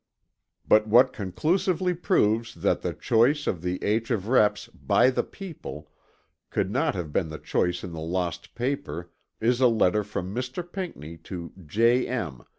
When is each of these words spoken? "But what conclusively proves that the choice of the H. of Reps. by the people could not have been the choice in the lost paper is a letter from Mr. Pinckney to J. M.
"But 0.67 0.87
what 0.87 1.13
conclusively 1.13 1.93
proves 1.93 2.55
that 2.55 2.81
the 2.81 2.91
choice 2.91 3.45
of 3.45 3.61
the 3.61 3.83
H. 3.83 4.09
of 4.09 4.29
Reps. 4.29 4.67
by 4.69 5.11
the 5.11 5.21
people 5.21 5.91
could 6.49 6.71
not 6.71 6.95
have 6.95 7.13
been 7.13 7.29
the 7.29 7.37
choice 7.37 7.83
in 7.83 7.91
the 7.93 7.99
lost 8.01 8.55
paper 8.55 9.11
is 9.39 9.61
a 9.61 9.67
letter 9.67 10.03
from 10.03 10.33
Mr. 10.33 10.63
Pinckney 10.67 11.17
to 11.17 11.53
J. 11.67 12.07
M. 12.07 12.43